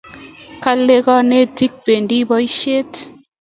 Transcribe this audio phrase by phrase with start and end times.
[0.63, 2.91] Kale kanetik pendi poishet